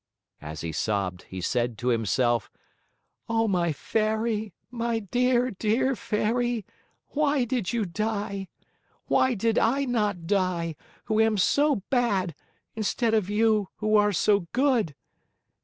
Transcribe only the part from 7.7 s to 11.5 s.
you die? Why did I not die, who am